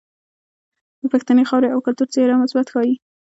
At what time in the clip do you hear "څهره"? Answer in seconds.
2.13-2.35